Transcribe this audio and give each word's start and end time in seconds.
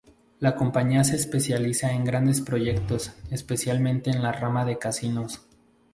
La 0.39 0.55
compañía 0.55 1.03
se 1.03 1.15
especializa 1.15 1.91
en 1.91 2.05
grandes 2.05 2.41
proyectos, 2.41 3.11
especialmente 3.29 4.09
en 4.09 4.23
la 4.23 4.31
rama 4.31 4.65
de 4.65 4.79
casinos. 4.79 5.41